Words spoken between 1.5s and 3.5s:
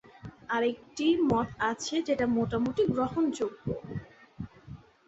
আছে যেটা মোটামুটি গ্রহণযোগ্য।